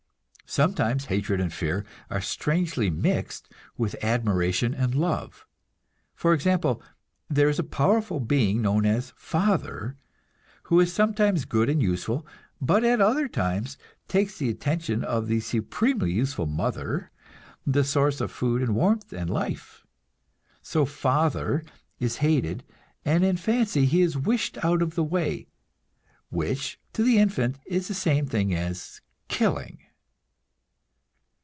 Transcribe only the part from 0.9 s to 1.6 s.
hatred and